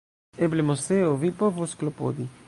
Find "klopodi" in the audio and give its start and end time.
1.83-2.31